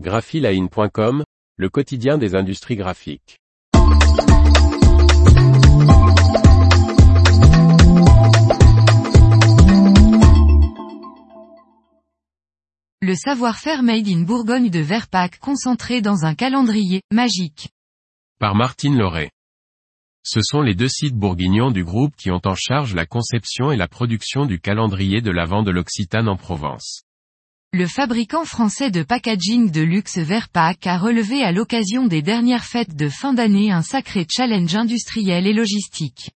graphiline.com, 0.00 1.22
le 1.56 1.68
quotidien 1.68 2.18
des 2.18 2.34
industries 2.34 2.74
graphiques. 2.74 3.38
Le 13.00 13.14
savoir-faire 13.14 13.84
made 13.84 14.08
in 14.08 14.22
Bourgogne 14.22 14.68
de 14.68 14.80
Verpac 14.80 15.38
concentré 15.38 16.00
dans 16.00 16.24
un 16.24 16.34
calendrier 16.34 17.02
magique. 17.12 17.68
Par 18.40 18.56
Martine 18.56 18.98
Lauré. 18.98 19.30
Ce 20.24 20.40
sont 20.42 20.62
les 20.62 20.74
deux 20.74 20.88
sites 20.88 21.14
bourguignons 21.14 21.70
du 21.70 21.84
groupe 21.84 22.16
qui 22.16 22.32
ont 22.32 22.40
en 22.46 22.56
charge 22.56 22.94
la 22.94 23.06
conception 23.06 23.70
et 23.70 23.76
la 23.76 23.86
production 23.86 24.44
du 24.46 24.58
calendrier 24.58 25.20
de 25.20 25.30
l'Avent 25.30 25.62
de 25.62 25.70
l'Occitane 25.70 26.28
en 26.28 26.36
Provence. 26.36 27.04
Le 27.76 27.88
fabricant 27.88 28.44
français 28.44 28.92
de 28.92 29.02
packaging 29.02 29.68
de 29.72 29.80
luxe 29.80 30.18
Verpac 30.18 30.86
a 30.86 30.96
relevé 30.96 31.42
à 31.42 31.50
l'occasion 31.50 32.06
des 32.06 32.22
dernières 32.22 32.64
fêtes 32.64 32.94
de 32.94 33.08
fin 33.08 33.34
d'année 33.34 33.72
un 33.72 33.82
sacré 33.82 34.28
challenge 34.30 34.76
industriel 34.76 35.48
et 35.48 35.52
logistique. 35.52 36.30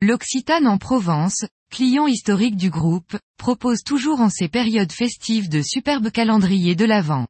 L'Occitane 0.00 0.68
en 0.68 0.78
Provence, 0.78 1.44
client 1.72 2.06
historique 2.06 2.54
du 2.54 2.70
groupe, 2.70 3.18
propose 3.38 3.82
toujours 3.82 4.20
en 4.20 4.30
ces 4.30 4.46
périodes 4.46 4.92
festives 4.92 5.48
de 5.48 5.62
superbes 5.62 6.12
calendriers 6.12 6.76
de 6.76 6.84
l'Avent. 6.84 7.26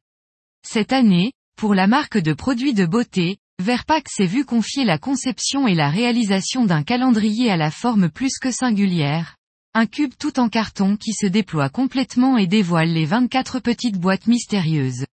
Cette 0.63 0.93
année, 0.93 1.31
pour 1.57 1.73
la 1.73 1.87
marque 1.87 2.19
de 2.19 2.33
produits 2.33 2.75
de 2.75 2.85
beauté, 2.85 3.37
Verpac 3.57 4.09
s'est 4.09 4.27
vu 4.27 4.45
confier 4.45 4.85
la 4.85 4.99
conception 4.99 5.67
et 5.67 5.73
la 5.73 5.89
réalisation 5.89 6.65
d'un 6.65 6.83
calendrier 6.83 7.49
à 7.49 7.57
la 7.57 7.71
forme 7.71 8.11
plus 8.11 8.37
que 8.39 8.51
singulière. 8.51 9.38
Un 9.75 9.85
cube 9.85 10.13
tout 10.17 10.39
en 10.39 10.49
carton 10.49 10.97
qui 10.97 11.13
se 11.13 11.27
déploie 11.27 11.69
complètement 11.69 12.37
et 12.37 12.47
dévoile 12.47 12.89
les 12.91 13.05
24 13.05 13.59
petites 13.59 13.99
boîtes 13.99 14.25
mystérieuses. 14.25 15.05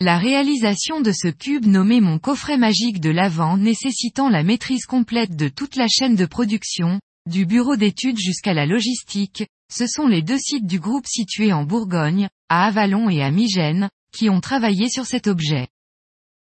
La 0.00 0.16
réalisation 0.16 1.02
de 1.02 1.12
ce 1.12 1.28
cube 1.28 1.66
nommé 1.66 2.00
mon 2.00 2.18
coffret 2.18 2.56
magique 2.56 2.98
de 2.98 3.10
l'avant 3.10 3.58
nécessitant 3.58 4.30
la 4.30 4.42
maîtrise 4.42 4.86
complète 4.86 5.36
de 5.36 5.48
toute 5.48 5.76
la 5.76 5.86
chaîne 5.86 6.16
de 6.16 6.24
production, 6.24 6.98
du 7.28 7.44
bureau 7.44 7.76
d'études 7.76 8.18
jusqu'à 8.18 8.54
la 8.54 8.64
logistique, 8.64 9.44
ce 9.70 9.86
sont 9.86 10.06
les 10.06 10.22
deux 10.22 10.38
sites 10.38 10.66
du 10.66 10.80
groupe 10.80 11.06
situés 11.06 11.52
en 11.52 11.64
Bourgogne, 11.64 12.30
à 12.48 12.68
Avalon 12.68 13.10
et 13.10 13.22
à 13.22 13.30
Migène, 13.30 13.90
qui 14.12 14.30
ont 14.30 14.40
travaillé 14.40 14.88
sur 14.88 15.04
cet 15.04 15.26
objet. 15.26 15.68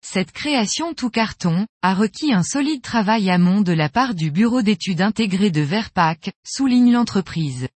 Cette 0.03 0.33
création 0.33 0.95
tout 0.95 1.11
carton, 1.11 1.67
a 1.83 1.95
requis 1.95 2.33
un 2.33 2.43
solide 2.43 2.83
travail 2.83 3.31
amont 3.31 3.61
de 3.61 3.73
la 3.73 3.89
part 3.89 4.15
du 4.15 4.31
bureau 4.31 4.63
d'études 4.63 5.03
intégré 5.03 5.51
de 5.51 5.61
Verpac, 5.61 6.33
souligne 6.45 6.93
l'entreprise. 6.93 7.69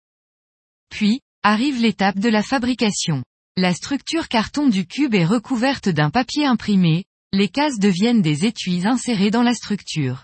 Puis, 0.89 1.21
arrive 1.43 1.79
l'étape 1.79 2.17
de 2.17 2.29
la 2.29 2.41
fabrication. 2.41 3.23
La 3.55 3.73
structure 3.73 4.29
carton 4.29 4.67
du 4.67 4.87
cube 4.87 5.13
est 5.13 5.25
recouverte 5.25 5.89
d'un 5.89 6.09
papier 6.09 6.45
imprimé, 6.45 7.05
les 7.33 7.49
cases 7.49 7.77
deviennent 7.77 8.21
des 8.21 8.45
étuis 8.45 8.87
insérés 8.87 9.29
dans 9.29 9.43
la 9.43 9.53
structure. 9.53 10.23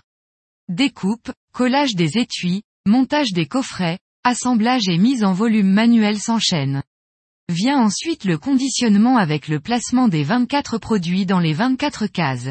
Découpe, 0.68 1.30
collage 1.52 1.94
des 1.94 2.18
étuis, 2.18 2.62
montage 2.86 3.32
des 3.32 3.46
coffrets, 3.46 3.98
assemblage 4.24 4.88
et 4.88 4.98
mise 4.98 5.24
en 5.24 5.32
volume 5.32 5.70
manuel 5.70 6.18
s'enchaînent. 6.18 6.82
Vient 7.50 7.80
ensuite 7.80 8.26
le 8.26 8.38
conditionnement 8.38 9.16
avec 9.16 9.48
le 9.48 9.58
placement 9.58 10.06
des 10.06 10.22
24 10.22 10.78
produits 10.78 11.26
dans 11.26 11.40
les 11.40 11.52
24 11.52 12.06
cases. 12.06 12.48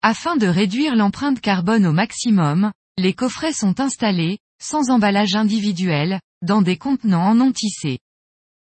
Afin 0.00 0.36
de 0.36 0.46
réduire 0.46 0.96
l'empreinte 0.96 1.38
carbone 1.42 1.84
au 1.84 1.92
maximum, 1.92 2.72
les 2.96 3.12
coffrets 3.12 3.52
sont 3.52 3.78
installés, 3.78 4.38
sans 4.58 4.88
emballage 4.88 5.34
individuel, 5.34 6.18
dans 6.40 6.62
des 6.62 6.78
contenants 6.78 7.28
en 7.28 7.34
non 7.34 7.52
tissé. 7.52 7.98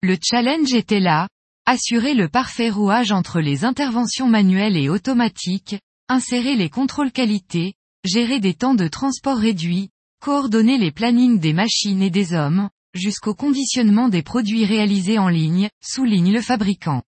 Le 0.03 0.17
challenge 0.21 0.75
était 0.75 0.99
là, 0.99 1.29
assurer 1.67 2.15
le 2.15 2.29
parfait 2.29 2.69
rouage 2.69 3.13
entre 3.13 3.39
les 3.39 3.65
interventions 3.65 4.27
manuelles 4.27 4.77
et 4.77 4.89
automatiques, 4.89 5.77
insérer 6.09 6.57
les 6.57 6.69
contrôles 6.69 7.13
qualité, 7.13 7.75
gérer 8.05 8.41
des 8.41 8.55
temps 8.55 8.75
de 8.75 8.89
transport 8.89 9.39
réduits, 9.39 9.91
coordonner 10.21 10.79
les 10.79 10.91
plannings 10.91 11.39
des 11.39 11.53
machines 11.53 12.03
et 12.03 12.11
des 12.11 12.33
hommes, 12.35 12.71
jusqu'au 12.95 13.35
conditionnement 13.35 14.09
des 14.09 14.23
produits 14.23 14.65
réalisés 14.65 15.19
en 15.19 15.29
ligne, 15.29 15.69
souligne 15.83 16.33
le 16.33 16.41
fabricant. 16.41 17.03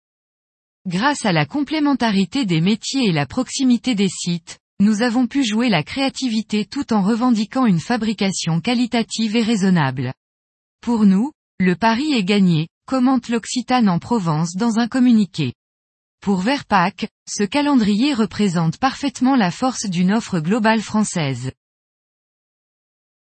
Grâce 0.86 1.26
à 1.26 1.32
la 1.32 1.46
complémentarité 1.46 2.46
des 2.46 2.60
métiers 2.60 3.08
et 3.08 3.12
la 3.12 3.26
proximité 3.26 3.94
des 3.94 4.08
sites, 4.08 4.58
nous 4.80 5.02
avons 5.02 5.26
pu 5.26 5.44
jouer 5.44 5.68
la 5.68 5.82
créativité 5.82 6.64
tout 6.64 6.92
en 6.92 7.02
revendiquant 7.02 7.66
une 7.66 7.80
fabrication 7.80 8.60
qualitative 8.60 9.36
et 9.36 9.42
raisonnable. 9.42 10.14
Pour 10.80 11.04
nous, 11.04 11.32
le 11.58 11.74
pari 11.74 12.12
est 12.12 12.24
gagné, 12.24 12.68
commente 12.86 13.28
l'Occitane 13.28 13.88
en 13.88 13.98
Provence 13.98 14.54
dans 14.54 14.78
un 14.78 14.86
communiqué. 14.86 15.52
Pour 16.20 16.38
Verpac, 16.38 17.08
ce 17.28 17.42
calendrier 17.42 18.14
représente 18.14 18.78
parfaitement 18.78 19.36
la 19.36 19.50
force 19.50 19.86
d'une 19.86 20.12
offre 20.12 20.40
globale 20.40 20.80
française. 20.80 21.52